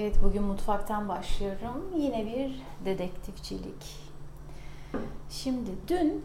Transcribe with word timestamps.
Evet 0.00 0.16
bugün 0.22 0.42
mutfaktan 0.42 1.08
başlıyorum. 1.08 1.84
Yine 1.96 2.26
bir 2.26 2.62
dedektifçilik. 2.84 3.96
Şimdi 5.30 5.70
dün 5.88 6.24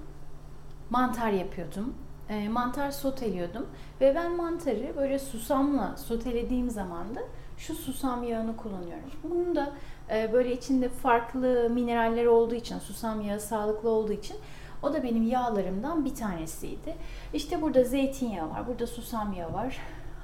mantar 0.89 1.31
yapıyordum. 1.31 1.93
E, 2.29 2.49
mantar 2.49 2.91
soteliyordum 2.91 3.65
ve 4.01 4.15
ben 4.15 4.35
mantarı 4.35 4.93
böyle 4.97 5.19
susamla 5.19 5.97
sotelediğim 5.97 6.69
zaman 6.69 7.15
da 7.15 7.19
şu 7.57 7.75
susam 7.75 8.23
yağını 8.23 8.57
kullanıyorum. 8.57 9.09
Bunun 9.23 9.55
da 9.55 9.73
e, 10.09 10.33
böyle 10.33 10.53
içinde 10.53 10.89
farklı 10.89 11.69
mineraller 11.69 12.25
olduğu 12.25 12.55
için, 12.55 12.79
susam 12.79 13.21
yağı 13.21 13.39
sağlıklı 13.39 13.89
olduğu 13.89 14.13
için 14.13 14.37
o 14.83 14.93
da 14.93 15.03
benim 15.03 15.23
yağlarımdan 15.23 16.05
bir 16.05 16.15
tanesiydi. 16.15 16.95
İşte 17.33 17.61
burada 17.61 17.83
zeytinyağı 17.83 18.49
var, 18.49 18.67
burada 18.67 18.87
susam 18.87 19.33
yağı 19.33 19.53
var, 19.53 19.77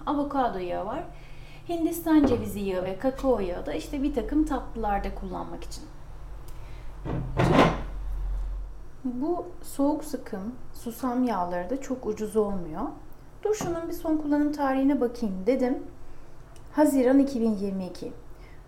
avokado 0.06 0.58
yağı 0.58 0.86
var. 0.86 1.04
Hindistan 1.72 2.26
cevizi 2.26 2.60
yağı 2.60 2.84
ve 2.84 2.98
kakao 3.00 3.40
yağı 3.40 3.66
da 3.66 3.74
işte 3.74 4.04
bir 4.04 4.14
takım 4.14 4.46
tatlılarda 4.46 5.16
kullanmak 5.16 5.64
için. 5.64 5.84
Bu 9.04 9.46
soğuk 9.62 10.04
sıkım 10.04 10.56
susam 10.74 11.24
yağları 11.24 11.70
da 11.70 11.82
çok 11.82 12.06
ucuz 12.06 12.36
olmuyor. 12.36 12.82
Dur 13.44 13.56
şunun 13.56 13.88
bir 13.88 13.94
son 13.94 14.18
kullanım 14.18 14.52
tarihine 14.52 15.02
bakayım 15.02 15.36
dedim. 15.46 15.84
Haziran 16.72 17.20
2022. 17.20 18.14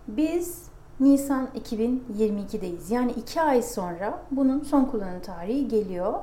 Biz 0.07 0.67
Nisan 0.99 1.47
2022'deyiz. 1.55 2.93
Yani 2.93 3.11
iki 3.11 3.41
ay 3.41 3.61
sonra 3.61 4.23
bunun 4.31 4.59
son 4.59 4.85
kullanım 4.85 5.21
tarihi 5.21 5.67
geliyor. 5.67 6.13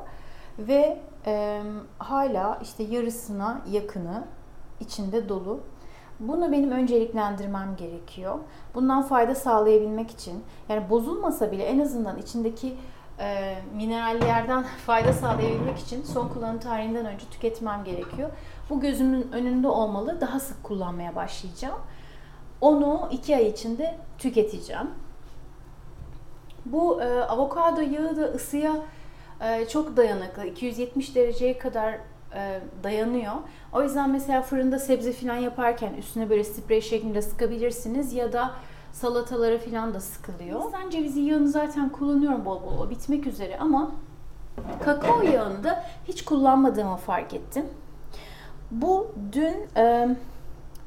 Ve 0.59 1.01
e, 1.27 1.63
hala 1.99 2.59
işte 2.63 2.83
yarısına 2.83 3.63
yakını 3.71 4.25
içinde 4.81 5.29
dolu. 5.29 5.61
Bunu 6.21 6.53
benim 6.53 6.71
önceliklendirmem 6.71 7.77
gerekiyor. 7.77 8.39
Bundan 8.75 9.03
fayda 9.03 9.35
sağlayabilmek 9.35 10.11
için 10.11 10.45
yani 10.69 10.91
bozulmasa 10.91 11.53
bile 11.53 11.65
en 11.65 11.81
azından 11.81 12.19
içindeki 12.19 12.77
e, 13.19 13.55
minerallerden 13.75 14.63
fayda 14.87 15.13
sağlayabilmek 15.13 15.79
için 15.79 16.03
son 16.03 16.29
kullanım 16.29 16.59
tarihinden 16.59 17.07
önce 17.07 17.25
tüketmem 17.31 17.85
gerekiyor. 17.85 18.31
Bu 18.71 18.81
gözümün 18.81 19.33
önünde 19.33 19.69
olmalı. 19.69 20.21
Daha 20.21 20.41
sık 20.41 20.65
kullanmaya 20.65 21.17
başlayacağım. 21.17 21.79
Onu 22.61 23.09
iki 23.11 23.37
ay 23.37 23.49
içinde 23.49 23.99
tüketeceğim. 24.19 24.91
Bu 26.67 27.03
e, 27.03 27.21
avokado 27.21 27.81
yağı 27.81 28.17
da 28.17 28.25
ısıya 28.25 28.73
e, 29.41 29.69
çok 29.69 29.97
dayanıklı. 29.97 30.47
270 30.47 31.15
dereceye 31.15 31.59
kadar 31.59 31.99
e, 32.35 32.61
dayanıyor. 32.83 33.35
O 33.73 33.83
yüzden 33.83 34.11
mesela 34.11 34.43
fırında 34.43 34.79
sebze 34.79 35.13
falan 35.13 35.37
yaparken 35.37 35.95
üstüne 35.95 36.31
böyle 36.31 36.45
sprey 36.45 36.81
şeklinde 36.81 37.23
sıkabilirsiniz 37.23 38.13
ya 38.13 38.33
da 38.33 38.51
salatalara 38.93 39.59
falan 39.59 39.95
da 39.95 40.01
sıkılıyor. 40.01 40.61
Hindistan 40.61 40.91
cevizi 40.91 41.21
yağını 41.21 41.49
zaten 41.49 41.89
kullanıyorum 41.89 42.45
bol 42.45 42.63
bol. 42.63 42.79
O 42.79 42.91
bitmek 42.91 43.27
üzere 43.27 43.59
ama 43.59 43.91
kakao 44.85 45.23
yağını 45.23 45.65
da 45.65 45.85
hiç 46.09 46.25
kullanmadığımı 46.25 46.97
fark 46.97 47.35
ettim. 47.35 47.67
Bu 48.71 49.13
dün 49.33 49.57
e, 49.77 50.17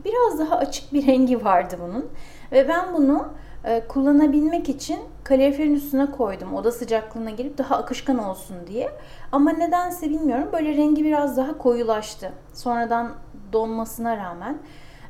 biraz 0.06 0.40
daha 0.40 0.58
açık 0.58 0.94
bir 0.94 1.08
rengi 1.08 1.46
vardı 1.46 1.78
bunun 1.82 2.10
ve 2.52 2.68
ben 2.68 2.94
bunu 2.94 3.28
e, 3.66 3.88
kullanabilmek 3.88 4.70
için 4.70 5.00
kaloriferin 5.24 5.76
üstüne 5.76 6.12
koydum. 6.12 6.54
Oda 6.54 6.72
sıcaklığına 6.72 7.30
girip 7.30 7.58
daha 7.58 7.78
akışkan 7.78 8.18
olsun 8.18 8.58
diye. 8.68 8.92
Ama 9.32 9.52
nedense 9.52 10.10
bilmiyorum 10.10 10.50
böyle 10.54 10.78
rengi 10.78 11.04
biraz 11.04 11.38
daha 11.38 11.58
koyulaştı. 11.58 12.32
Sonradan 12.54 13.12
donmasına 13.54 14.18
rağmen. 14.18 14.58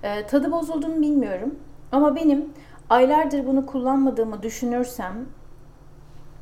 E, 0.03 0.27
tadı 0.27 0.51
bozulduğunu 0.51 1.01
bilmiyorum. 1.01 1.55
Ama 1.91 2.15
benim 2.15 2.53
aylardır 2.89 3.47
bunu 3.47 3.65
kullanmadığımı 3.65 4.43
düşünürsem 4.43 5.13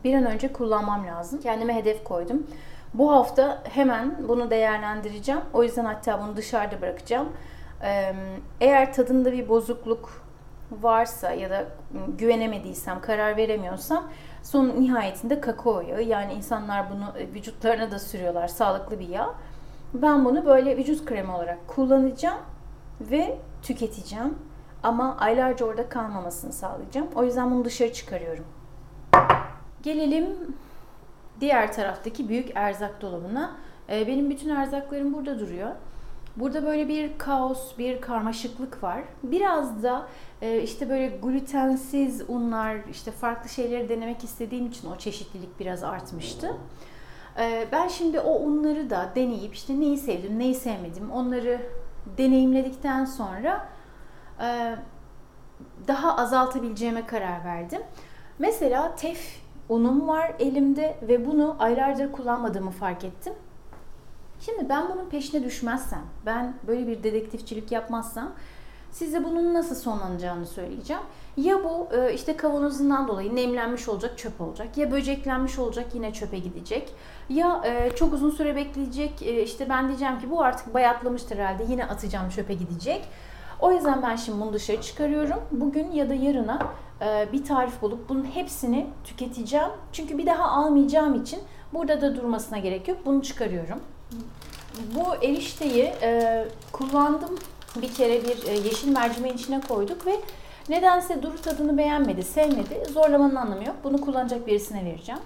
bir 0.03 0.13
an 0.13 0.25
önce 0.25 0.53
kullanmam 0.53 1.07
lazım. 1.07 1.39
Kendime 1.39 1.75
hedef 1.75 2.03
koydum. 2.03 2.47
Bu 2.93 3.11
hafta 3.11 3.63
hemen 3.63 4.15
bunu 4.27 4.49
değerlendireceğim. 4.49 5.41
O 5.53 5.63
yüzden 5.63 5.85
hatta 5.85 6.21
bunu 6.21 6.37
dışarıda 6.37 6.81
bırakacağım. 6.81 7.29
Eğer 8.61 8.93
tadında 8.93 9.31
bir 9.31 9.49
bozukluk 9.49 10.23
varsa 10.71 11.31
ya 11.31 11.49
da 11.49 11.65
güvenemediysem, 12.17 13.01
karar 13.01 13.37
veremiyorsam 13.37 14.03
son 14.43 14.67
nihayetinde 14.67 15.41
kakao 15.41 15.81
yağı 15.81 16.01
yani 16.01 16.33
insanlar 16.33 16.85
bunu 16.91 17.19
e, 17.19 17.33
vücutlarına 17.33 17.91
da 17.91 17.99
sürüyorlar 17.99 18.47
sağlıklı 18.47 18.99
bir 18.99 19.09
yağ. 19.09 19.33
Ben 19.93 20.25
bunu 20.25 20.45
böyle 20.45 20.77
vücut 20.77 21.05
kremi 21.05 21.31
olarak 21.31 21.67
kullanacağım 21.67 22.39
ve 23.01 23.37
tüketeceğim. 23.61 24.35
Ama 24.83 25.17
aylarca 25.17 25.65
orada 25.65 25.89
kalmamasını 25.89 26.53
sağlayacağım. 26.53 27.07
O 27.15 27.23
yüzden 27.23 27.51
bunu 27.51 27.65
dışarı 27.65 27.93
çıkarıyorum. 27.93 28.45
Gelelim 29.83 30.55
diğer 31.39 31.73
taraftaki 31.73 32.29
büyük 32.29 32.51
erzak 32.55 33.01
dolabına. 33.01 33.51
Benim 33.89 34.29
bütün 34.29 34.49
erzaklarım 34.49 35.13
burada 35.13 35.39
duruyor. 35.39 35.69
Burada 36.35 36.65
böyle 36.65 36.87
bir 36.87 37.17
kaos, 37.17 37.77
bir 37.77 38.01
karmaşıklık 38.01 38.83
var. 38.83 39.03
Biraz 39.23 39.83
da 39.83 40.07
e, 40.41 40.61
işte 40.61 40.89
böyle 40.89 41.07
glutensiz 41.07 42.29
unlar, 42.29 42.77
işte 42.91 43.11
farklı 43.11 43.49
şeyleri 43.49 43.89
denemek 43.89 44.23
istediğim 44.23 44.67
için 44.67 44.91
o 44.91 44.97
çeşitlilik 44.97 45.59
biraz 45.59 45.83
artmıştı. 45.83 46.57
E, 47.39 47.67
ben 47.71 47.87
şimdi 47.87 48.19
o 48.19 48.39
unları 48.39 48.89
da 48.89 49.11
deneyip 49.15 49.55
işte 49.55 49.79
neyi 49.79 49.97
sevdim, 49.97 50.39
neyi 50.39 50.55
sevmedim 50.55 51.11
onları 51.11 51.61
deneyimledikten 52.17 53.05
sonra 53.05 53.67
e, 54.41 54.75
daha 55.87 56.17
azaltabileceğime 56.17 57.05
karar 57.05 57.45
verdim. 57.45 57.81
Mesela 58.39 58.95
tef 58.95 59.41
unum 59.69 60.07
var 60.07 60.33
elimde 60.39 60.97
ve 61.01 61.25
bunu 61.25 61.55
aylardır 61.59 62.11
kullanmadığımı 62.11 62.71
fark 62.71 63.03
ettim. 63.03 63.33
Şimdi 64.45 64.69
ben 64.69 64.89
bunun 64.89 65.09
peşine 65.09 65.43
düşmezsem, 65.43 66.01
ben 66.25 66.53
böyle 66.67 66.87
bir 66.87 67.03
dedektifçilik 67.03 67.71
yapmazsam 67.71 68.31
size 68.91 69.23
bunun 69.23 69.53
nasıl 69.53 69.75
sonlanacağını 69.75 70.45
söyleyeceğim. 70.45 71.01
Ya 71.37 71.63
bu 71.63 71.87
e, 71.95 72.13
işte 72.13 72.37
kavanozundan 72.37 73.07
dolayı 73.07 73.35
nemlenmiş 73.35 73.89
olacak, 73.89 74.17
çöp 74.17 74.41
olacak. 74.41 74.77
Ya 74.77 74.91
böceklenmiş 74.91 75.59
olacak, 75.59 75.85
yine 75.93 76.13
çöpe 76.13 76.39
gidecek. 76.39 76.93
Ya 77.29 77.61
e, 77.65 77.95
çok 77.95 78.13
uzun 78.13 78.29
süre 78.29 78.55
bekleyecek, 78.55 79.21
e, 79.21 79.43
işte 79.43 79.69
ben 79.69 79.87
diyeceğim 79.87 80.19
ki 80.19 80.31
bu 80.31 80.41
artık 80.41 80.73
bayatlamıştır 80.73 81.37
herhalde, 81.37 81.63
yine 81.69 81.85
atacağım 81.85 82.29
çöpe 82.29 82.53
gidecek. 82.53 83.07
O 83.59 83.71
yüzden 83.71 84.03
ben 84.03 84.15
şimdi 84.15 84.41
bunu 84.41 84.53
dışarı 84.53 84.81
çıkarıyorum. 84.81 85.39
Bugün 85.51 85.91
ya 85.91 86.09
da 86.09 86.13
yarına 86.13 86.59
bir 87.33 87.43
tarif 87.43 87.81
bulup 87.81 88.09
bunun 88.09 88.23
hepsini 88.23 88.87
tüketeceğim. 89.03 89.69
Çünkü 89.91 90.17
bir 90.17 90.25
daha 90.25 90.43
almayacağım 90.43 91.21
için 91.21 91.39
burada 91.73 92.01
da 92.01 92.15
durmasına 92.15 92.57
gerek 92.57 92.87
yok. 92.87 92.97
Bunu 93.05 93.21
çıkarıyorum. 93.21 93.79
Bu 94.95 95.15
erişteyi 95.25 95.83
e, 95.83 96.45
kullandım. 96.71 97.37
Bir 97.75 97.93
kere 97.93 98.23
bir 98.23 98.47
e, 98.47 98.51
yeşil 98.51 98.91
mercimeğin 98.91 99.35
içine 99.35 99.61
koyduk 99.61 100.05
ve 100.05 100.15
nedense 100.69 101.23
Duru 101.23 101.41
tadını 101.41 101.77
beğenmedi, 101.77 102.23
sevmedi. 102.23 102.83
Zorlamanın 102.93 103.35
anlamı 103.35 103.63
yok. 103.63 103.75
Bunu 103.83 104.01
kullanacak 104.01 104.47
birisine 104.47 104.85
vereceğim. 104.85 105.21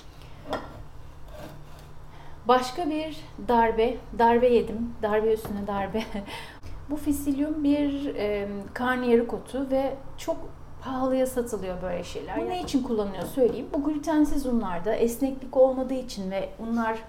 Başka 2.47 2.89
bir 2.89 3.17
darbe, 3.47 3.97
darbe 4.19 4.47
yedim. 4.47 4.93
Darbe 5.01 5.33
üstüne 5.33 5.67
darbe. 5.67 6.03
Bu 6.89 6.95
fisilyum 6.97 7.63
bir 7.63 8.15
e, 8.15 8.47
karnıyarık 8.73 9.33
otu 9.33 9.67
ve 9.71 9.95
çok 10.17 10.37
pahalıya 10.83 11.27
satılıyor 11.27 11.81
böyle 11.81 12.03
şeyler. 12.03 12.41
Bu 12.41 12.49
ne 12.49 12.61
için 12.61 12.83
kullanılıyor 12.83 13.23
söyleyeyim. 13.23 13.67
Bu 13.73 13.83
glutensiz 13.83 14.45
unlarda 14.45 14.95
esneklik 14.95 15.57
olmadığı 15.57 15.93
için 15.93 16.31
ve 16.31 16.49
unlar 16.59 16.99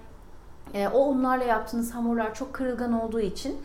e, 0.73 0.87
o 0.87 0.99
unlarla 0.99 1.43
yaptığınız 1.43 1.95
hamurlar 1.95 2.33
çok 2.33 2.53
kırılgan 2.53 2.93
olduğu 2.93 3.19
için 3.19 3.57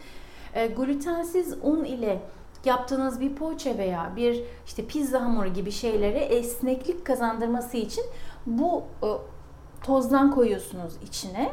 e, 0.54 0.66
glutensiz 0.66 1.56
un 1.62 1.84
ile 1.84 2.22
yaptığınız 2.64 3.20
bir 3.20 3.36
poğaça 3.36 3.78
veya 3.78 4.12
bir 4.16 4.44
işte 4.66 4.86
pizza 4.86 5.20
hamuru 5.20 5.48
gibi 5.48 5.72
şeylere 5.72 6.18
esneklik 6.18 7.06
kazandırması 7.06 7.76
için 7.76 8.04
bu 8.46 8.82
e, 9.02 9.08
tozdan 9.82 10.30
koyuyorsunuz 10.30 10.92
içine. 11.02 11.52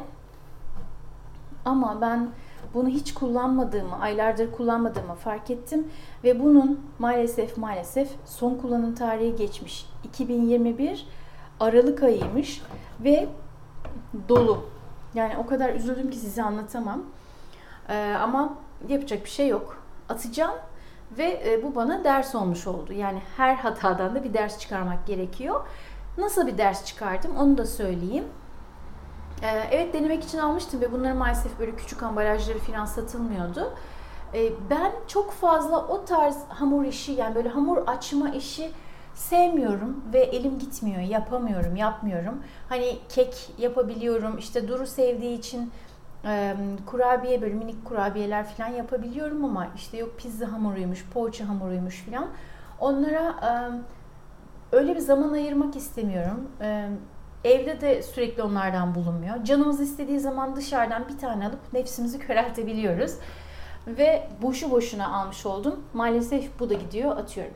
Ama 1.64 2.00
ben 2.00 2.30
bunu 2.74 2.88
hiç 2.88 3.14
kullanmadığımı, 3.14 4.00
aylardır 4.00 4.52
kullanmadığımı 4.52 5.14
fark 5.14 5.50
ettim 5.50 5.88
ve 6.24 6.40
bunun 6.40 6.80
maalesef 6.98 7.56
maalesef 7.56 8.10
son 8.24 8.54
kullanım 8.54 8.94
tarihi 8.94 9.36
geçmiş. 9.36 9.86
2021 10.04 11.06
Aralık 11.60 12.02
ayıymış 12.02 12.62
ve 13.00 13.28
dolu. 14.28 14.64
Yani 15.14 15.36
o 15.36 15.46
kadar 15.46 15.74
üzüldüm 15.74 16.10
ki 16.10 16.16
size 16.16 16.42
anlatamam. 16.42 17.02
Ee, 17.88 18.16
ama 18.20 18.54
yapacak 18.88 19.24
bir 19.24 19.30
şey 19.30 19.48
yok. 19.48 19.82
Atacağım 20.08 20.54
ve 21.18 21.42
e, 21.46 21.62
bu 21.62 21.74
bana 21.74 22.04
ders 22.04 22.34
olmuş 22.34 22.66
oldu. 22.66 22.92
Yani 22.92 23.22
her 23.36 23.54
hatadan 23.54 24.14
da 24.14 24.24
bir 24.24 24.34
ders 24.34 24.58
çıkarmak 24.58 25.06
gerekiyor. 25.06 25.66
Nasıl 26.18 26.46
bir 26.46 26.58
ders 26.58 26.84
çıkardım 26.84 27.36
onu 27.36 27.58
da 27.58 27.66
söyleyeyim. 27.66 28.24
Ee, 29.42 29.46
evet 29.70 29.94
denemek 29.94 30.24
için 30.24 30.38
almıştım 30.38 30.80
ve 30.80 30.92
bunların 30.92 31.16
maalesef 31.16 31.58
böyle 31.58 31.76
küçük 31.76 32.02
ambalajları 32.02 32.58
falan 32.58 32.84
satılmıyordu. 32.84 33.74
E, 34.34 34.52
ben 34.70 34.92
çok 35.08 35.32
fazla 35.32 35.86
o 35.86 36.04
tarz 36.04 36.36
hamur 36.48 36.84
işi 36.84 37.12
yani 37.12 37.34
böyle 37.34 37.48
hamur 37.48 37.78
açma 37.86 38.30
işi 38.30 38.70
sevmiyorum 39.20 40.04
ve 40.12 40.18
elim 40.18 40.58
gitmiyor, 40.58 41.00
yapamıyorum, 41.00 41.76
yapmıyorum. 41.76 42.42
Hani 42.68 42.98
kek 43.08 43.50
yapabiliyorum, 43.58 44.38
işte 44.38 44.68
Duru 44.68 44.86
sevdiği 44.86 45.38
için 45.38 45.72
e, 46.24 46.54
kurabiye 46.86 47.42
böyle 47.42 47.54
minik 47.54 47.84
kurabiyeler 47.84 48.46
falan 48.46 48.68
yapabiliyorum 48.68 49.44
ama 49.44 49.68
işte 49.76 49.96
yok 49.96 50.18
pizza 50.18 50.52
hamuruymuş, 50.52 51.06
poğaça 51.14 51.48
hamuruymuş 51.48 52.02
falan. 52.02 52.28
Onlara 52.80 53.34
e, 53.42 53.50
öyle 54.76 54.94
bir 54.94 55.00
zaman 55.00 55.32
ayırmak 55.32 55.76
istemiyorum. 55.76 56.48
E, 56.60 56.88
evde 57.44 57.80
de 57.80 58.02
sürekli 58.02 58.42
onlardan 58.42 58.94
bulunmuyor. 58.94 59.44
Canımız 59.44 59.80
istediği 59.80 60.20
zaman 60.20 60.56
dışarıdan 60.56 61.08
bir 61.08 61.18
tane 61.18 61.46
alıp 61.46 61.72
nefsimizi 61.72 62.18
köreltebiliyoruz. 62.18 63.14
Ve 63.86 64.28
boşu 64.42 64.70
boşuna 64.70 65.20
almış 65.20 65.46
oldum. 65.46 65.84
Maalesef 65.94 66.60
bu 66.60 66.70
da 66.70 66.74
gidiyor, 66.74 67.16
atıyorum. 67.16 67.54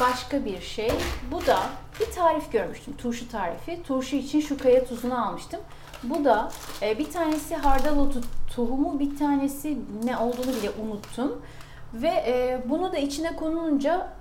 Başka 0.00 0.44
bir 0.44 0.60
şey. 0.60 0.92
Bu 1.32 1.46
da 1.46 1.58
bir 2.00 2.10
tarif 2.14 2.52
görmüştüm. 2.52 2.96
Turşu 2.96 3.28
tarifi. 3.28 3.82
Turşu 3.82 4.16
için 4.16 4.40
şu 4.40 4.58
kaya 4.58 4.84
tuzunu 4.84 5.26
almıştım. 5.26 5.60
Bu 6.02 6.24
da 6.24 6.50
e, 6.82 6.98
bir 6.98 7.10
tanesi 7.10 7.56
hardal 7.56 7.98
otu 7.98 8.20
tohumu, 8.54 9.00
bir 9.00 9.16
tanesi 9.16 9.78
ne 10.04 10.16
olduğunu 10.16 10.46
bile 10.46 10.70
unuttum. 10.70 11.42
Ve 11.94 12.08
e, 12.08 12.62
bunu 12.68 12.92
da 12.92 12.98
içine 12.98 13.36
konulunca 13.36 14.12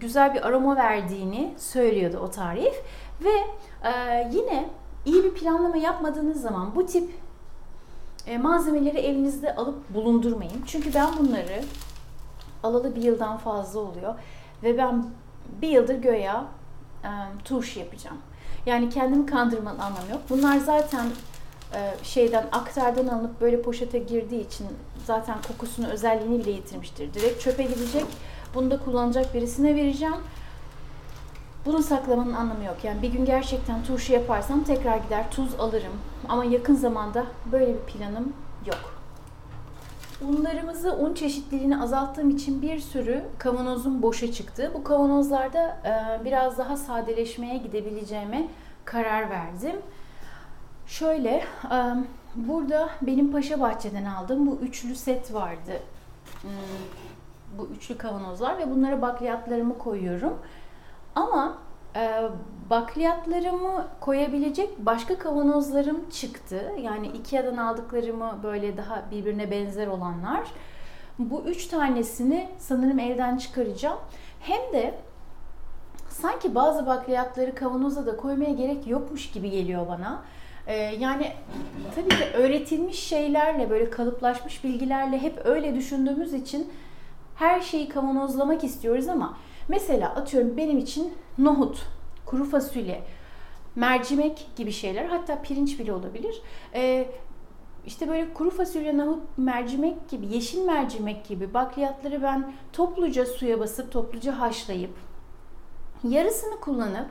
güzel 0.00 0.34
bir 0.34 0.46
aroma 0.46 0.76
verdiğini 0.76 1.54
söylüyordu 1.58 2.20
o 2.24 2.30
tarif. 2.30 2.74
Ve 3.24 3.34
e, 3.88 4.30
yine 4.32 4.68
iyi 5.04 5.24
bir 5.24 5.34
planlama 5.34 5.76
yapmadığınız 5.76 6.42
zaman 6.42 6.76
bu 6.76 6.86
tip 6.86 7.10
e, 8.26 8.38
malzemeleri 8.38 8.98
evinizde 8.98 9.54
alıp 9.54 9.94
bulundurmayın. 9.94 10.62
Çünkü 10.66 10.94
ben 10.94 11.08
bunları 11.18 11.64
alalı 12.62 12.96
bir 12.96 13.02
yıldan 13.02 13.36
fazla 13.36 13.80
oluyor 13.80 14.14
ve 14.62 14.78
ben 14.78 15.04
bir 15.62 15.68
yıldır 15.68 15.94
göya 15.94 16.44
e, 17.04 17.10
turşu 17.44 17.80
yapacağım. 17.80 18.18
Yani 18.66 18.90
kendimi 18.90 19.26
kandırmanın 19.26 19.78
anlamı 19.78 20.10
yok. 20.10 20.20
Bunlar 20.30 20.58
zaten 20.58 21.06
e, 21.74 21.94
şeyden 22.02 22.46
aktardan 22.52 23.06
alınıp 23.06 23.40
böyle 23.40 23.62
poşete 23.62 23.98
girdiği 23.98 24.46
için 24.46 24.66
zaten 25.06 25.36
kokusunu 25.48 25.86
özelliğini 25.86 26.38
bile 26.38 26.50
yitirmiştir. 26.50 27.14
Direkt 27.14 27.42
çöpe 27.42 27.62
gidecek. 27.62 28.04
Bunu 28.54 28.70
da 28.70 28.78
kullanacak 28.78 29.34
birisine 29.34 29.74
vereceğim. 29.74 30.16
Bunu 31.66 31.82
saklamanın 31.82 32.34
anlamı 32.34 32.64
yok. 32.64 32.76
Yani 32.82 33.02
bir 33.02 33.08
gün 33.08 33.24
gerçekten 33.24 33.84
turşu 33.84 34.12
yaparsam 34.12 34.64
tekrar 34.64 34.96
gider 34.96 35.30
tuz 35.30 35.60
alırım. 35.60 35.92
Ama 36.28 36.44
yakın 36.44 36.74
zamanda 36.74 37.26
böyle 37.52 37.74
bir 37.74 37.92
planım 37.92 38.32
yok. 38.66 38.93
Unlarımızı, 40.22 40.96
un 40.96 41.14
çeşitliliğini 41.14 41.82
azalttığım 41.82 42.30
için 42.30 42.62
bir 42.62 42.78
sürü 42.78 43.24
kavanozum 43.38 44.02
boşa 44.02 44.32
çıktı. 44.32 44.70
Bu 44.74 44.84
kavanozlarda 44.84 45.78
e, 45.84 46.24
biraz 46.24 46.58
daha 46.58 46.76
sadeleşmeye 46.76 47.56
gidebileceğime 47.56 48.48
karar 48.84 49.30
verdim. 49.30 49.76
Şöyle, 50.86 51.30
e, 51.30 51.78
burada 52.34 52.88
benim 53.02 53.32
Paşa 53.32 53.60
Bahçe'den 53.60 54.04
aldığım 54.04 54.46
bu 54.46 54.56
üçlü 54.56 54.94
set 54.94 55.34
vardı. 55.34 55.72
Hmm, 56.42 56.50
bu 57.58 57.66
üçlü 57.66 57.98
kavanozlar 57.98 58.58
ve 58.58 58.70
bunlara 58.70 59.02
bakliyatlarımı 59.02 59.78
koyuyorum. 59.78 60.38
Ama 61.14 61.58
e, 61.96 62.22
bakliyatlarımı 62.70 63.86
koyabilecek 64.00 64.70
başka 64.78 65.18
kavanozlarım 65.18 66.10
çıktı. 66.10 66.72
Yani 66.82 67.06
Ikea'dan 67.06 67.56
aldıklarımı 67.56 68.40
böyle 68.42 68.76
daha 68.76 69.04
birbirine 69.10 69.50
benzer 69.50 69.86
olanlar. 69.86 70.42
Bu 71.18 71.42
üç 71.46 71.66
tanesini 71.66 72.48
sanırım 72.58 72.98
evden 72.98 73.36
çıkaracağım. 73.36 73.98
Hem 74.40 74.72
de 74.72 74.94
sanki 76.08 76.54
bazı 76.54 76.86
bakliyatları 76.86 77.54
kavanoza 77.54 78.06
da 78.06 78.16
koymaya 78.16 78.52
gerek 78.52 78.86
yokmuş 78.86 79.30
gibi 79.30 79.50
geliyor 79.50 79.88
bana. 79.88 80.22
Ee, 80.66 80.74
yani 80.76 81.32
tabii 81.94 82.08
ki 82.08 82.24
öğretilmiş 82.34 82.98
şeylerle 82.98 83.70
böyle 83.70 83.90
kalıplaşmış 83.90 84.64
bilgilerle 84.64 85.22
hep 85.22 85.40
öyle 85.46 85.74
düşündüğümüz 85.74 86.32
için 86.34 86.72
her 87.36 87.60
şeyi 87.60 87.88
kavanozlamak 87.88 88.64
istiyoruz 88.64 89.08
ama 89.08 89.36
Mesela 89.68 90.08
atıyorum 90.08 90.56
benim 90.56 90.78
için 90.78 91.12
nohut, 91.38 91.86
kuru 92.26 92.44
fasulye, 92.44 93.02
mercimek 93.74 94.46
gibi 94.56 94.72
şeyler 94.72 95.04
hatta 95.04 95.42
pirinç 95.42 95.78
bile 95.78 95.92
olabilir. 95.92 96.42
Ee, 96.74 97.08
işte 97.86 98.08
böyle 98.08 98.34
kuru 98.34 98.50
fasulye, 98.50 98.98
nohut, 98.98 99.22
mercimek 99.36 100.08
gibi, 100.08 100.26
yeşil 100.26 100.64
mercimek 100.64 101.28
gibi 101.28 101.54
bakliyatları 101.54 102.22
ben 102.22 102.52
topluca 102.72 103.26
suya 103.26 103.60
basıp 103.60 103.92
topluca 103.92 104.40
haşlayıp 104.40 104.96
yarısını 106.04 106.60
kullanıp 106.60 107.06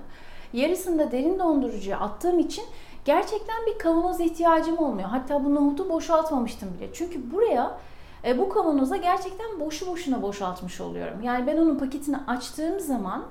yarısını 0.53 0.99
da 0.99 1.11
derin 1.11 1.39
dondurucuya 1.39 1.99
attığım 1.99 2.39
için 2.39 2.63
gerçekten 3.05 3.65
bir 3.65 3.79
kavanoz 3.79 4.19
ihtiyacım 4.19 4.77
olmuyor. 4.77 5.09
Hatta 5.09 5.45
bu 5.45 5.55
nohutu 5.55 5.89
boşaltmamıştım 5.89 6.69
bile. 6.73 6.93
Çünkü 6.93 7.31
buraya 7.31 7.77
e, 8.25 8.37
bu 8.37 8.49
kavanoza 8.49 8.97
gerçekten 8.97 9.59
boşu 9.59 9.87
boşuna 9.87 10.21
boşaltmış 10.21 10.81
oluyorum. 10.81 11.23
Yani 11.23 11.47
ben 11.47 11.57
onun 11.57 11.77
paketini 11.77 12.17
açtığım 12.27 12.79
zaman 12.79 13.25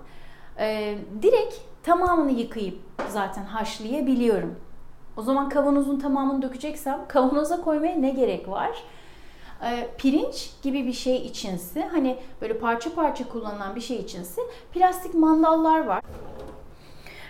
e, 0.59 0.99
direkt 1.23 1.55
tamamını 1.83 2.31
yıkayıp 2.31 2.79
zaten 3.09 3.45
haşlayabiliyorum. 3.45 4.57
O 5.17 5.23
zaman 5.23 5.49
kavanozun 5.49 5.99
tamamını 5.99 6.43
dökeceksem 6.43 7.01
kavanoza 7.09 7.61
koymaya 7.61 7.97
ne 7.97 8.11
gerek 8.11 8.49
var? 8.49 8.85
E, 9.63 9.89
pirinç 9.99 10.51
gibi 10.63 10.87
bir 10.87 10.93
şey 10.93 11.17
içinse 11.17 11.89
hani 11.93 12.17
böyle 12.41 12.59
parça 12.59 12.95
parça 12.95 13.29
kullanılan 13.29 13.77
bir 13.77 13.81
şey 13.81 13.97
içinse 13.97 14.43
plastik 14.73 15.15
mandallar 15.15 15.85
var. 15.85 16.03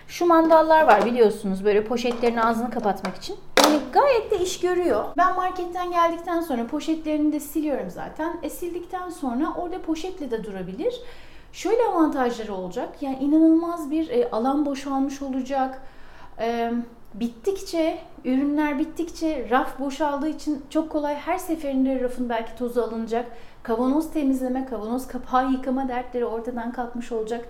Şu 0.07 0.25
mandallar 0.25 0.83
var 0.83 1.05
biliyorsunuz 1.05 1.65
böyle 1.65 1.83
poşetlerin 1.83 2.37
ağzını 2.37 2.71
kapatmak 2.71 3.15
için. 3.17 3.37
Yani 3.63 3.79
gayet 3.93 4.31
de 4.31 4.39
iş 4.39 4.59
görüyor. 4.59 5.05
Ben 5.17 5.35
marketten 5.35 5.91
geldikten 5.91 6.41
sonra 6.41 6.67
poşetlerini 6.67 7.33
de 7.33 7.39
siliyorum 7.39 7.89
zaten. 7.89 8.39
E 8.43 8.49
sildikten 8.49 9.09
sonra 9.09 9.53
orada 9.57 9.81
poşetle 9.81 10.31
de 10.31 10.43
durabilir. 10.43 11.01
Şöyle 11.53 11.83
avantajları 11.83 12.53
olacak. 12.53 13.01
Yani 13.01 13.17
inanılmaz 13.17 13.91
bir 13.91 14.09
e, 14.09 14.29
alan 14.31 14.65
boşalmış 14.65 15.21
olacak. 15.21 15.81
E, 16.39 16.73
bittikçe, 17.13 17.99
ürünler 18.25 18.79
bittikçe 18.79 19.49
raf 19.49 19.79
boşaldığı 19.79 20.29
için 20.29 20.65
çok 20.69 20.89
kolay 20.89 21.15
her 21.15 21.37
seferinde 21.37 21.99
rafın 21.99 22.29
belki 22.29 22.55
tozu 22.55 22.81
alınacak. 22.81 23.31
Kavanoz 23.63 24.11
temizleme, 24.11 24.65
kavanoz 24.65 25.07
kapağı 25.07 25.51
yıkama 25.51 25.87
dertleri 25.87 26.25
ortadan 26.25 26.71
kalkmış 26.71 27.11
olacak. 27.11 27.45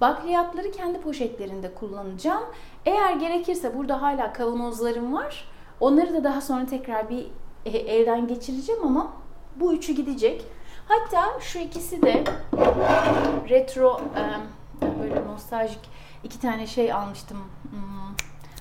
Bakliyatları 0.00 0.70
kendi 0.70 1.00
poşetlerinde 1.00 1.74
kullanacağım. 1.74 2.44
Eğer 2.86 3.12
gerekirse 3.12 3.78
burada 3.78 4.02
hala 4.02 4.32
kavanozlarım 4.32 5.12
var. 5.12 5.48
Onları 5.80 6.14
da 6.14 6.24
daha 6.24 6.40
sonra 6.40 6.66
tekrar 6.66 7.10
bir 7.10 7.26
elden 7.66 8.28
geçireceğim 8.28 8.82
ama 8.84 9.12
bu 9.56 9.74
üçü 9.74 9.92
gidecek. 9.92 10.44
Hatta 10.88 11.40
şu 11.40 11.58
ikisi 11.58 12.02
de 12.02 12.24
retro 13.48 14.00
böyle 15.00 15.26
nostaljik 15.26 15.80
iki 16.24 16.40
tane 16.40 16.66
şey 16.66 16.92
almıştım. 16.92 17.38
Hmm, 17.70 18.16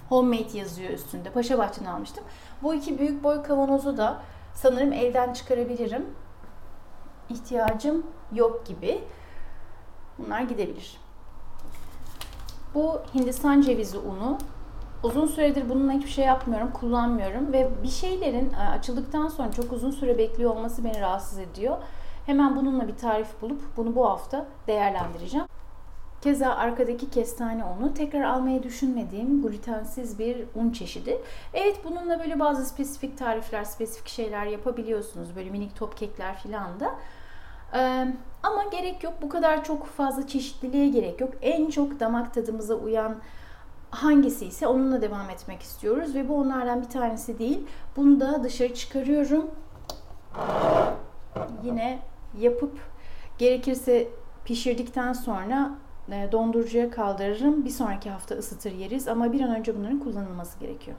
homemade 0.10 0.58
yazıyor 0.58 0.90
üstünde. 0.90 1.30
Paşa 1.30 1.58
Bahçe'den 1.58 1.86
almıştım. 1.86 2.24
Bu 2.64 2.74
iki 2.74 3.00
büyük 3.00 3.24
boy 3.24 3.44
kavanozu 3.44 3.98
da 3.98 4.22
sanırım 4.54 4.94
elden 4.94 5.34
çıkarabilirim. 5.34 6.06
İhtiyacım 7.30 8.06
yok 8.34 8.66
gibi. 8.66 9.04
Bunlar 10.18 10.42
gidebilir. 10.42 10.98
Bu 12.74 13.02
Hindistan 13.16 13.62
cevizi 13.62 13.98
unu. 13.98 14.38
Uzun 15.04 15.28
süredir 15.28 15.70
bununla 15.70 15.92
hiçbir 15.92 16.10
şey 16.10 16.26
yapmıyorum, 16.26 16.72
kullanmıyorum 16.72 17.54
ve 17.54 17.70
bir 17.84 17.88
şeylerin 17.88 18.54
e, 18.54 18.70
açıldıktan 18.70 19.28
sonra 19.28 19.52
çok 19.52 19.72
uzun 19.72 19.92
süre 19.92 20.18
bekliyor 20.18 20.52
olması 20.56 20.84
beni 20.84 21.02
rahatsız 21.02 21.40
ediyor. 21.40 21.78
Hemen 22.26 22.56
bununla 22.56 22.88
bir 22.88 22.96
tarif 22.96 23.42
bulup 23.42 23.62
bunu 23.78 23.96
bu 23.96 24.10
hafta 24.10 24.46
değerlendireceğim. 24.68 25.48
Keza 26.22 26.50
arkadaki 26.50 27.10
kestane 27.10 27.64
unu 27.66 27.94
tekrar 27.94 28.22
almayı 28.22 28.64
düşünmediğim 28.64 29.42
glutensiz 29.42 30.20
bir 30.20 30.46
un 30.56 30.72
çeşidi. 30.72 31.22
Evet 31.54 31.80
bununla 31.84 32.20
böyle 32.20 32.40
bazı 32.40 32.66
spesifik 32.66 33.18
tarifler, 33.18 33.64
spesifik 33.64 34.08
şeyler 34.08 34.46
yapabiliyorsunuz. 34.46 35.36
Böyle 35.36 35.50
minik 35.50 35.76
top 35.76 35.98
kekler 35.98 36.36
filan 36.36 36.80
da. 36.80 36.96
Ee, 37.74 38.08
ama 38.44 38.64
gerek 38.72 39.04
yok. 39.04 39.14
Bu 39.22 39.30
kadar 39.30 39.64
çok 39.64 39.86
fazla 39.86 40.28
çeşitliliğe 40.28 40.90
gerek 40.90 41.22
yok. 41.22 41.34
En 41.42 41.70
çok 41.70 42.00
damak 42.00 42.34
tadımıza 42.34 42.76
uyan 42.76 43.16
hangisi 43.92 44.46
ise 44.46 44.68
onunla 44.68 45.02
devam 45.02 45.30
etmek 45.30 45.62
istiyoruz 45.62 46.16
ve 46.16 46.30
bu 46.30 46.38
onlardan 46.38 46.82
bir 46.82 46.90
tanesi 46.90 47.40
değil. 47.40 47.68
Bunu 47.96 48.20
da 48.20 48.44
dışarı 48.44 48.74
çıkarıyorum. 48.74 49.46
Yine 51.64 52.00
yapıp 52.40 52.80
gerekirse 53.38 54.08
pişirdikten 54.46 55.14
sonra 55.14 55.72
e, 56.12 56.30
dondurucuya 56.32 56.92
kaldırırım. 56.92 57.66
Bir 57.66 57.70
sonraki 57.70 58.10
hafta 58.10 58.36
ısıtır 58.36 58.72
yeriz 58.72 59.08
ama 59.08 59.34
bir 59.34 59.42
an 59.42 59.56
önce 59.56 59.78
bunların 59.78 60.00
kullanılması 60.00 60.60
gerekiyor. 60.60 60.98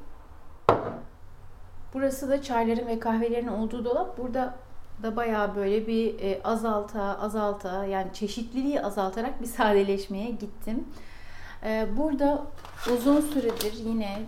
Burası 1.95 2.28
da 2.28 2.43
çayların 2.43 2.87
ve 2.87 2.99
kahvelerin 2.99 3.47
olduğu 3.47 3.85
dolap. 3.85 4.19
Burada 4.19 4.55
da 5.02 5.16
bayağı 5.16 5.57
böyle 5.57 5.87
bir 5.87 6.21
e, 6.21 6.43
azalta 6.45 7.21
azalta 7.21 7.85
yani 7.85 8.12
çeşitliliği 8.12 8.83
azaltarak 8.83 9.43
bir 9.43 9.47
sadeleşmeye 9.47 10.31
gittim. 10.31 10.85
E, 11.64 11.87
burada 11.97 12.43
uzun 12.93 13.21
süredir 13.21 13.73
yine 13.85 14.19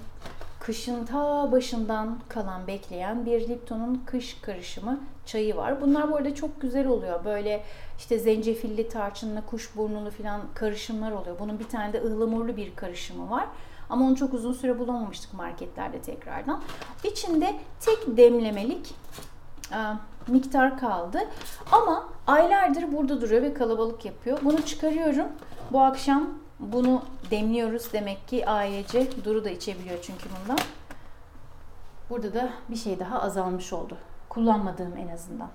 kışın 0.61 1.05
ta 1.05 1.53
başından 1.53 2.19
kalan 2.29 2.67
bekleyen 2.67 3.27
bir 3.27 3.49
Lipton'un 3.49 4.03
kış 4.07 4.41
karışımı 4.41 5.00
çayı 5.28 5.56
var. 5.56 5.80
Bunlar 5.80 6.11
bu 6.11 6.16
arada 6.16 6.35
çok 6.35 6.61
güzel 6.61 6.87
oluyor. 6.87 7.25
Böyle 7.25 7.64
işte 7.99 8.18
zencefilli, 8.18 8.88
tarçınlı, 8.88 9.47
kuşburnulu 9.47 10.11
falan 10.11 10.40
karışımlar 10.54 11.12
oluyor. 11.12 11.37
Bunun 11.38 11.58
bir 11.58 11.68
tane 11.68 11.92
de 11.92 12.02
ıhlamurlu 12.02 12.56
bir 12.56 12.76
karışımı 12.76 13.30
var. 13.30 13.47
Ama 13.90 14.06
onu 14.06 14.16
çok 14.16 14.35
uzun 14.35 14.52
süre 14.52 14.78
bulamamıştık 14.78 15.35
marketlerde 15.35 16.02
tekrardan. 16.02 16.62
İçinde 17.04 17.54
tek 17.80 18.16
demlemelik 18.16 18.94
e, 19.73 19.78
miktar 20.28 20.78
kaldı. 20.78 21.18
Ama 21.73 22.08
aylardır 22.26 22.92
burada 22.92 23.20
duruyor 23.20 23.42
ve 23.42 23.54
kalabalık 23.54 24.04
yapıyor. 24.04 24.38
Bunu 24.44 24.62
çıkarıyorum. 24.62 25.26
Bu 25.73 25.80
akşam 25.80 26.28
bunu 26.58 27.02
demliyoruz. 27.30 27.92
Demek 27.92 28.28
ki 28.28 28.49
ailece 28.49 29.25
Duru 29.25 29.44
da 29.44 29.50
içebiliyor 29.50 29.99
çünkü 30.02 30.25
bundan. 30.30 30.58
Burada 32.11 32.35
da 32.35 32.50
bir 32.68 32.76
şey 32.76 32.99
daha 32.99 33.23
azalmış 33.23 33.73
oldu. 33.73 33.97
Kullanmadığım 34.28 34.97
en 34.97 35.08
azından. 35.08 35.50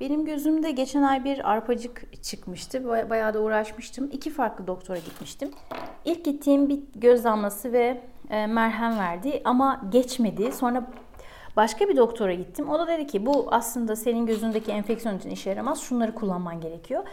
Benim 0.00 0.24
gözümde 0.24 0.70
geçen 0.70 1.02
ay 1.02 1.24
bir 1.24 1.50
arpacık 1.50 2.22
çıkmıştı. 2.22 2.88
Bayağı 3.10 3.34
da 3.34 3.40
uğraşmıştım. 3.40 4.08
İki 4.12 4.30
farklı 4.30 4.66
doktora 4.66 4.98
gitmiştim. 4.98 5.50
İlk 6.04 6.24
gittiğim 6.24 6.68
bir 6.68 6.80
göz 6.94 7.24
damlası 7.24 7.72
ve 7.72 8.00
e, 8.30 8.46
merhem 8.46 8.98
verdi 8.98 9.42
ama 9.44 9.80
geçmedi. 9.88 10.52
Sonra 10.52 10.90
başka 11.56 11.88
bir 11.88 11.96
doktora 11.96 12.34
gittim. 12.34 12.70
O 12.70 12.78
da 12.78 12.88
dedi 12.88 13.06
ki 13.06 13.26
bu 13.26 13.48
aslında 13.50 13.96
senin 13.96 14.26
gözündeki 14.26 14.72
enfeksiyon 14.72 15.18
için 15.18 15.30
işe 15.30 15.50
yaramaz. 15.50 15.80
Şunları 15.80 16.14
kullanman 16.14 16.60
gerekiyor. 16.60 17.04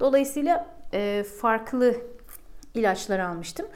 Dolayısıyla 0.00 0.66
e, 0.92 1.24
farklı 1.40 1.94
ilaçlar 2.74 3.18
almıştım. 3.18 3.66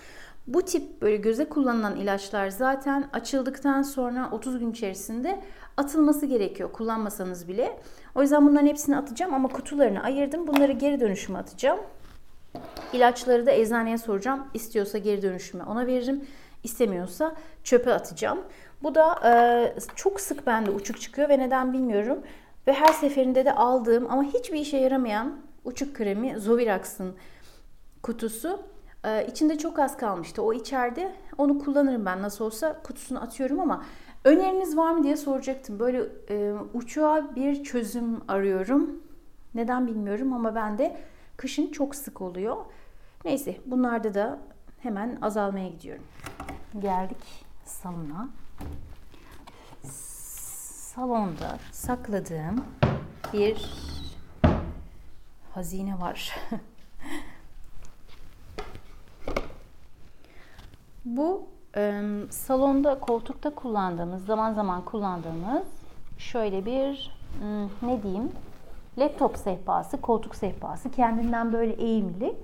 Bu 0.47 0.63
tip 0.63 1.03
böyle 1.03 1.17
göze 1.17 1.49
kullanılan 1.49 1.97
ilaçlar 1.97 2.49
zaten 2.49 3.09
açıldıktan 3.13 3.83
sonra 3.83 4.29
30 4.33 4.59
gün 4.59 4.71
içerisinde 4.71 5.41
atılması 5.79 6.27
gerekiyor 6.27 6.73
kullanmasanız 6.73 7.49
bile. 7.49 7.79
O 8.15 8.23
yüzden 8.23 8.47
bunların 8.47 8.67
hepsini 8.67 8.97
atacağım 8.97 9.35
ama 9.35 9.49
kutularını 9.49 10.03
ayırdım. 10.03 10.47
Bunları 10.47 10.73
geri 10.73 11.01
dönüşüme 11.01 11.39
atacağım. 11.39 11.79
İlaçları 12.93 13.47
da 13.47 13.51
eczaneye 13.51 13.99
soracağım. 13.99 14.47
İstiyorsa 14.55 14.99
geri 14.99 15.23
dönüşüme 15.23 15.65
ona 15.65 15.87
veririm. 15.87 16.25
İstemiyorsa 16.65 17.35
çöpe 17.65 17.93
atacağım. 17.93 18.39
Bu 18.83 18.95
da 18.95 19.21
e, 19.25 19.75
çok 19.97 20.21
sık 20.21 20.47
bende 20.47 20.71
uçuk 20.71 21.01
çıkıyor 21.01 21.29
ve 21.29 21.39
neden 21.39 21.73
bilmiyorum. 21.73 22.19
Ve 22.67 22.73
her 22.73 22.93
seferinde 22.93 23.45
de 23.45 23.53
aldığım 23.53 24.07
ama 24.11 24.23
hiçbir 24.23 24.59
işe 24.59 24.77
yaramayan 24.77 25.41
uçuk 25.65 25.95
kremi 25.97 26.41
Zovirax'ın 26.41 27.15
kutusu. 28.03 28.61
Ee, 29.05 29.27
içinde 29.27 29.59
çok 29.59 29.79
az 29.79 29.97
kalmıştı. 29.97 30.43
O 30.43 30.53
içeride. 30.53 31.13
Onu 31.39 31.59
kullanırım 31.59 32.07
ben 32.07 32.23
nasıl 32.23 32.45
olsa. 32.45 32.83
Kutusunu 32.83 33.23
atıyorum 33.23 33.61
ama 33.61 33.85
öneriniz 34.25 34.77
var 34.77 34.93
mı 34.93 35.03
diye 35.03 35.17
soracaktım. 35.17 35.79
Böyle 35.79 36.05
e, 36.31 36.53
uçuğa 36.75 37.35
bir 37.37 37.65
çözüm 37.65 38.21
arıyorum. 38.29 39.03
Neden 39.55 39.87
bilmiyorum 39.87 40.33
ama 40.33 40.55
ben 40.55 40.79
de 40.79 41.01
kışın 41.37 41.73
çok 41.73 41.95
sık 41.95 42.21
oluyor. 42.21 42.57
Neyse 43.25 43.57
bunlarda 43.67 44.15
da 44.15 44.39
hemen 44.83 45.19
azalmaya 45.23 45.69
gidiyorum. 45.69 46.05
Geldik 46.79 47.45
salona. 47.65 48.29
Salonda 50.95 51.59
sakladığım 51.73 52.65
bir 53.33 53.71
hazine 55.55 56.01
var. 56.01 56.37
Bu 61.05 61.49
salonda 62.31 63.01
koltukta 63.01 63.55
kullandığımız, 63.55 64.27
zaman 64.27 64.55
zaman 64.55 64.85
kullandığımız 64.85 65.67
şöyle 66.19 66.67
bir 66.67 67.19
ne 67.83 68.03
diyeyim 68.03 68.33
laptop 68.99 69.37
sehpası, 69.37 70.01
koltuk 70.01 70.35
sehpası 70.37 70.91
kendinden 70.91 71.53
böyle 71.53 71.73
eğimli. 71.73 72.37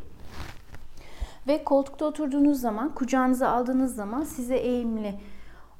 Ve 1.49 1.64
koltukta 1.64 2.04
oturduğunuz 2.04 2.61
zaman, 2.61 2.95
kucağınıza 2.95 3.49
aldığınız 3.49 3.95
zaman 3.95 4.23
size 4.23 4.57
eğimli 4.57 5.14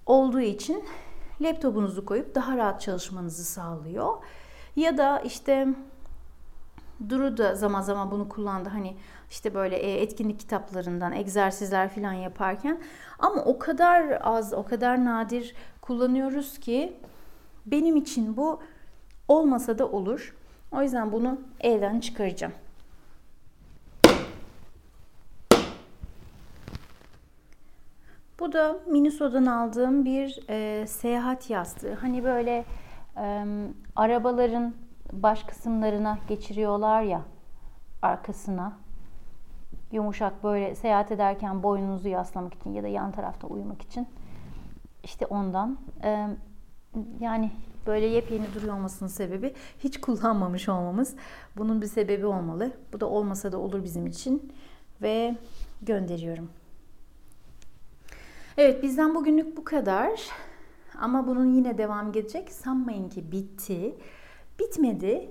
olduğu 0.07 0.41
için 0.41 0.85
laptopunuzu 1.41 2.05
koyup 2.05 2.35
daha 2.35 2.57
rahat 2.57 2.81
çalışmanızı 2.81 3.45
sağlıyor. 3.45 4.15
Ya 4.77 4.99
da 4.99 5.21
işte 5.21 5.69
Duru 7.09 7.37
da 7.37 7.55
zaman 7.55 7.81
zaman 7.81 8.11
bunu 8.11 8.29
kullandı. 8.29 8.69
Hani 8.69 8.97
işte 9.35 9.55
böyle 9.55 9.77
e, 9.77 10.01
etkinlik 10.03 10.41
kitaplarından 10.41 11.13
egzersizler 11.13 11.89
falan 11.89 12.13
yaparken. 12.13 12.81
Ama 13.19 13.43
o 13.45 13.59
kadar 13.59 14.19
az, 14.21 14.53
o 14.53 14.65
kadar 14.65 15.05
nadir 15.05 15.55
kullanıyoruz 15.81 16.59
ki 16.59 16.97
benim 17.67 17.97
için 17.97 18.37
bu 18.37 18.61
olmasa 19.29 19.79
da 19.79 19.89
olur. 19.89 20.37
O 20.73 20.83
yüzden 20.83 21.13
bunu 21.13 21.41
elden 21.61 22.01
çıkaracağım. 22.01 22.53
Bu 28.41 28.53
da 28.53 28.77
Miniso'dan 28.87 29.47
aldığım 29.47 30.05
bir 30.05 30.41
e, 30.49 30.87
seyahat 30.87 31.51
yastığı. 31.51 31.95
Hani 31.95 32.25
böyle 32.25 32.65
e, 33.17 33.45
arabaların 33.97 34.75
baş 35.13 35.43
kısımlarına 35.43 36.19
geçiriyorlar 36.29 37.03
ya 37.03 37.23
arkasına 38.03 38.84
yumuşak 39.95 40.45
böyle 40.45 40.75
seyahat 40.75 41.13
ederken 41.13 41.63
boynunuzu 41.63 42.09
yaslamak 42.09 42.55
için 42.55 42.73
ya 42.73 42.83
da 42.83 42.89
yan 42.89 43.13
tarafta 43.13 43.47
uyumak 43.47 43.83
için 43.83 44.07
işte 45.05 45.27
ondan 45.27 45.79
ee, 46.05 46.29
yani 47.21 47.51
böyle 47.87 48.07
yepyeni 48.07 48.55
duruyor 48.55 48.75
olmasının 48.75 49.09
sebebi 49.09 49.55
hiç 49.79 50.01
kullanmamış 50.01 50.69
olmamız. 50.69 51.15
Bunun 51.57 51.83
bir 51.83 51.87
sebebi 51.87 52.27
olmalı. 52.27 52.71
Bu 52.93 53.01
da 53.01 53.07
olmasa 53.07 53.53
da 53.53 53.59
olur 53.59 53.85
bizim 53.85 54.07
için 54.07 54.53
ve 55.03 55.37
gönderiyorum. 55.83 56.51
Evet 58.57 58.83
bizden 58.83 59.15
bugünlük 59.15 59.57
bu 59.57 59.65
kadar. 59.65 60.11
Ama 61.01 61.27
bunun 61.27 61.55
yine 61.55 61.79
devam 61.79 62.13
gelecek. 62.13 62.53
Sanmayın 62.53 63.09
ki 63.09 63.33
bitti. 63.33 63.95
Bitmedi. 64.59 65.31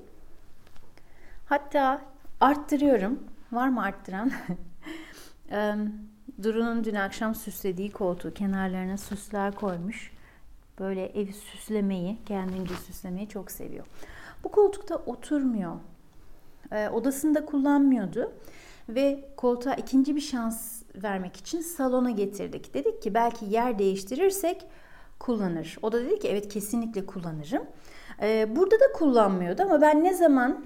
Hatta 1.45 2.01
arttırıyorum. 2.41 3.19
Var 3.53 3.69
mı 3.69 3.83
arttıran? 3.83 4.31
Duru'nun 6.43 6.83
dün 6.83 6.95
akşam 6.95 7.35
süslediği 7.35 7.91
koltuğu 7.91 8.33
kenarlarına 8.33 8.97
süsler 8.97 9.55
koymuş. 9.55 10.11
Böyle 10.79 11.05
evi 11.05 11.33
süslemeyi, 11.33 12.17
kendince 12.25 12.73
süslemeyi 12.75 13.29
çok 13.29 13.51
seviyor. 13.51 13.85
Bu 14.43 14.49
koltukta 14.49 14.95
oturmuyor. 14.95 15.75
Ee, 16.71 16.89
odasında 16.89 17.45
kullanmıyordu. 17.45 18.31
Ve 18.89 19.29
koltuğa 19.37 19.73
ikinci 19.73 20.15
bir 20.15 20.21
şans 20.21 20.83
vermek 20.95 21.37
için 21.37 21.61
salona 21.61 22.11
getirdik. 22.11 22.73
Dedik 22.73 23.01
ki 23.01 23.13
belki 23.13 23.45
yer 23.45 23.79
değiştirirsek 23.79 24.65
kullanır. 25.19 25.77
O 25.81 25.91
da 25.91 26.05
dedi 26.05 26.19
ki 26.19 26.27
evet 26.27 26.53
kesinlikle 26.53 27.05
kullanırım. 27.05 27.63
Ee, 28.21 28.55
burada 28.55 28.79
da 28.79 28.91
kullanmıyordu 28.93 29.61
ama 29.61 29.81
ben 29.81 30.03
ne 30.03 30.13
zaman 30.13 30.65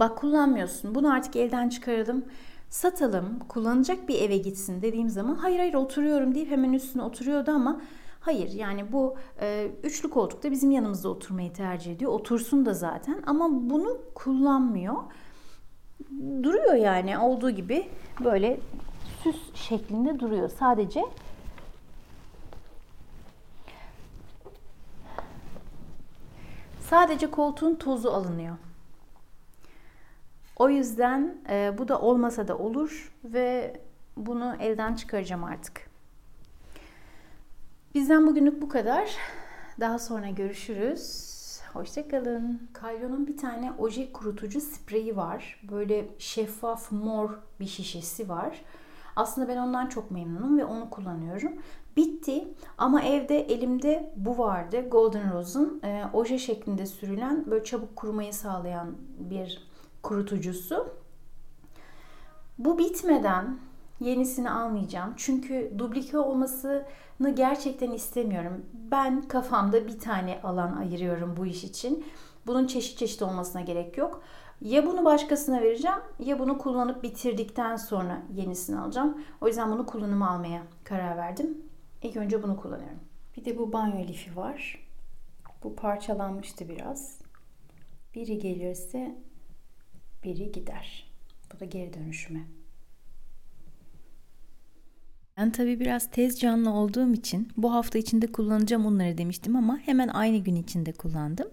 bak 0.00 0.18
kullanmıyorsun. 0.18 0.94
Bunu 0.94 1.12
artık 1.12 1.36
elden 1.36 1.68
çıkaralım. 1.68 2.24
Satalım. 2.70 3.38
Kullanacak 3.48 4.08
bir 4.08 4.22
eve 4.22 4.36
gitsin 4.36 4.82
dediğim 4.82 5.08
zaman 5.08 5.34
hayır 5.34 5.58
hayır 5.58 5.74
oturuyorum. 5.74 6.34
deyip 6.34 6.50
hemen 6.50 6.72
üstüne 6.72 7.02
oturuyordu 7.02 7.50
ama 7.50 7.80
hayır. 8.20 8.50
Yani 8.52 8.92
bu 8.92 9.16
e, 9.40 9.70
üçlü 9.82 10.10
koltukta 10.10 10.50
bizim 10.50 10.70
yanımızda 10.70 11.08
oturmayı 11.08 11.52
tercih 11.52 11.92
ediyor. 11.92 12.12
Otursun 12.12 12.66
da 12.66 12.74
zaten 12.74 13.22
ama 13.26 13.48
bunu 13.70 13.98
kullanmıyor. 14.14 14.94
Duruyor 16.42 16.74
yani 16.74 17.18
olduğu 17.18 17.50
gibi 17.50 17.88
böyle 18.24 18.60
süs 19.22 19.54
şeklinde 19.54 20.20
duruyor. 20.20 20.50
Sadece 20.58 21.04
Sadece 26.80 27.30
koltuğun 27.30 27.74
tozu 27.74 28.08
alınıyor. 28.10 28.56
O 30.58 30.68
yüzden 30.68 31.36
e, 31.50 31.78
bu 31.78 31.88
da 31.88 32.00
olmasa 32.00 32.48
da 32.48 32.58
olur 32.58 33.12
ve 33.24 33.80
bunu 34.16 34.54
elden 34.60 34.94
çıkaracağım 34.94 35.44
artık. 35.44 35.90
Bizden 37.94 38.26
bugünlük 38.26 38.62
bu 38.62 38.68
kadar. 38.68 39.16
Daha 39.80 39.98
sonra 39.98 40.28
görüşürüz. 40.28 41.34
Hoşçakalın. 41.72 42.68
Kalyon'un 42.72 43.26
bir 43.26 43.36
tane 43.36 43.72
oje 43.78 44.12
kurutucu 44.12 44.60
spreyi 44.60 45.16
var. 45.16 45.60
Böyle 45.70 46.08
şeffaf 46.18 46.92
mor 46.92 47.30
bir 47.60 47.66
şişesi 47.66 48.28
var. 48.28 48.64
Aslında 49.16 49.48
ben 49.48 49.56
ondan 49.56 49.86
çok 49.86 50.10
memnunum 50.10 50.58
ve 50.58 50.64
onu 50.64 50.90
kullanıyorum. 50.90 51.52
Bitti 51.96 52.48
ama 52.78 53.02
evde 53.02 53.40
elimde 53.40 54.12
bu 54.16 54.38
vardı. 54.38 54.88
Golden 54.88 55.34
Rose'un 55.34 55.80
e, 55.84 56.04
oje 56.12 56.38
şeklinde 56.38 56.86
sürülen 56.86 57.50
böyle 57.50 57.64
çabuk 57.64 57.96
kurumayı 57.96 58.34
sağlayan 58.34 58.96
bir 59.18 59.68
kurutucusu. 60.02 60.88
Bu 62.58 62.78
bitmeden 62.78 63.58
yenisini 64.00 64.50
almayacağım. 64.50 65.14
Çünkü 65.16 65.72
dublike 65.78 66.18
olmasını 66.18 67.30
gerçekten 67.34 67.90
istemiyorum. 67.90 68.66
Ben 68.72 69.22
kafamda 69.22 69.86
bir 69.86 69.98
tane 69.98 70.40
alan 70.42 70.76
ayırıyorum 70.76 71.36
bu 71.36 71.46
iş 71.46 71.64
için. 71.64 72.06
Bunun 72.46 72.66
çeşit 72.66 72.98
çeşit 72.98 73.22
olmasına 73.22 73.60
gerek 73.60 73.98
yok. 73.98 74.22
Ya 74.60 74.86
bunu 74.86 75.04
başkasına 75.04 75.60
vereceğim 75.60 75.98
ya 76.18 76.38
bunu 76.38 76.58
kullanıp 76.58 77.02
bitirdikten 77.02 77.76
sonra 77.76 78.22
yenisini 78.34 78.78
alacağım. 78.80 79.22
O 79.40 79.46
yüzden 79.46 79.72
bunu 79.72 79.86
kullanıma 79.86 80.30
almaya 80.30 80.62
karar 80.84 81.16
verdim. 81.16 81.58
İlk 82.02 82.16
önce 82.16 82.42
bunu 82.42 82.56
kullanıyorum. 82.56 83.00
Bir 83.36 83.44
de 83.44 83.58
bu 83.58 83.72
banyo 83.72 83.98
lifi 83.98 84.36
var. 84.36 84.88
Bu 85.62 85.76
parçalanmıştı 85.76 86.68
biraz. 86.68 87.18
Biri 88.14 88.38
gelirse 88.38 89.14
biri 90.24 90.52
gider. 90.52 91.10
Bu 91.54 91.60
da 91.60 91.64
geri 91.64 91.94
dönüşüme. 91.94 92.40
Ben 95.36 95.50
tabii 95.52 95.80
biraz 95.80 96.10
tez 96.10 96.40
canlı 96.40 96.70
olduğum 96.70 97.12
için 97.12 97.48
bu 97.56 97.74
hafta 97.74 97.98
içinde 97.98 98.26
kullanacağım 98.26 98.86
onları 98.86 99.18
demiştim 99.18 99.56
ama 99.56 99.78
hemen 99.78 100.08
aynı 100.08 100.38
gün 100.38 100.56
içinde 100.56 100.92
kullandım. 100.92 101.48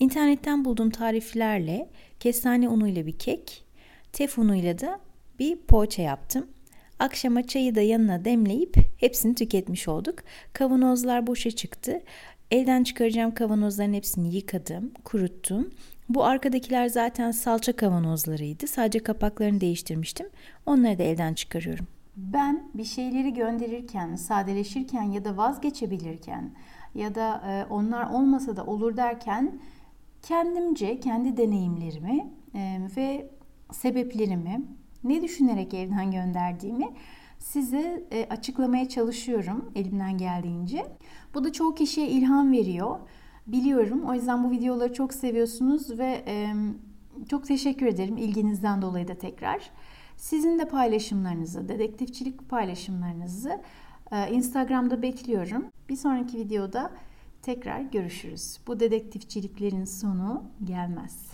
İnternetten 0.00 0.64
bulduğum 0.64 0.90
tariflerle 0.90 1.88
kestane 2.20 2.68
unuyla 2.68 3.06
bir 3.06 3.18
kek, 3.18 3.64
tef 4.12 4.38
unuyla 4.38 4.78
da 4.78 5.00
bir 5.38 5.56
poğaça 5.56 6.02
yaptım. 6.02 6.46
Akşama 6.98 7.46
çayı 7.46 7.74
da 7.74 7.80
yanına 7.80 8.24
demleyip 8.24 8.76
hepsini 8.96 9.34
tüketmiş 9.34 9.88
olduk. 9.88 10.18
Kavanozlar 10.52 11.26
boşa 11.26 11.50
çıktı. 11.50 12.00
Elden 12.50 12.84
çıkaracağım 12.84 13.34
kavanozların 13.34 13.92
hepsini 13.92 14.34
yıkadım, 14.34 14.92
kuruttum. 15.04 15.70
Bu 16.14 16.24
arkadakiler 16.24 16.88
zaten 16.88 17.30
salça 17.30 17.76
kavanozlarıydı. 17.76 18.66
Sadece 18.66 18.98
kapaklarını 18.98 19.60
değiştirmiştim. 19.60 20.26
Onları 20.66 20.98
da 20.98 21.02
elden 21.02 21.34
çıkarıyorum. 21.34 21.86
Ben 22.16 22.70
bir 22.74 22.84
şeyleri 22.84 23.34
gönderirken, 23.34 24.16
sadeleşirken 24.16 25.02
ya 25.02 25.24
da 25.24 25.36
vazgeçebilirken 25.36 26.50
ya 26.94 27.14
da 27.14 27.42
e, 27.46 27.72
onlar 27.72 28.10
olmasa 28.10 28.56
da 28.56 28.66
olur 28.66 28.96
derken 28.96 29.60
kendimce 30.22 31.00
kendi 31.00 31.36
deneyimlerimi 31.36 32.30
e, 32.54 32.78
ve 32.96 33.30
sebeplerimi 33.72 34.62
ne 35.04 35.22
düşünerek 35.22 35.74
evden 35.74 36.10
gönderdiğimi 36.10 36.88
size 37.38 38.04
e, 38.10 38.26
açıklamaya 38.30 38.88
çalışıyorum 38.88 39.72
elimden 39.74 40.18
geldiğince. 40.18 40.86
Bu 41.34 41.44
da 41.44 41.52
çoğu 41.52 41.74
kişiye 41.74 42.08
ilham 42.08 42.52
veriyor. 42.52 42.98
Biliyorum. 43.46 44.04
O 44.04 44.14
yüzden 44.14 44.44
bu 44.44 44.50
videoları 44.50 44.92
çok 44.92 45.14
seviyorsunuz 45.14 45.98
ve 45.98 46.24
çok 47.30 47.46
teşekkür 47.46 47.86
ederim 47.86 48.16
ilginizden 48.16 48.82
dolayı 48.82 49.08
da 49.08 49.14
tekrar. 49.14 49.70
Sizin 50.16 50.58
de 50.58 50.68
paylaşımlarınızı, 50.68 51.68
dedektifçilik 51.68 52.48
paylaşımlarınızı 52.48 53.60
e, 54.12 54.32
Instagram'da 54.32 55.02
bekliyorum. 55.02 55.66
Bir 55.88 55.96
sonraki 55.96 56.38
videoda 56.38 56.90
tekrar 57.42 57.80
görüşürüz. 57.80 58.58
Bu 58.66 58.80
dedektifçiliklerin 58.80 59.84
sonu 59.84 60.42
gelmez. 60.64 61.32